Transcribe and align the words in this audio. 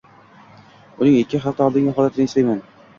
Uning 1.05 1.19
ikki 1.21 1.43
hafta 1.47 1.69
oldingi 1.71 1.97
holatini 2.01 2.31
eslayman 2.33 2.69